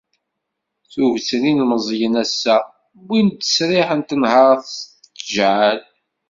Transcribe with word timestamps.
Tuget 0.91 1.29
n 1.41 1.43
yilemẓiyen 1.47 2.15
ass-a, 2.23 2.57
wwin-d 3.01 3.37
ttesriḥ 3.39 3.89
n 3.95 4.01
tenhert 4.09 4.65
s 4.69 4.77
tjeɛεal. 5.17 5.79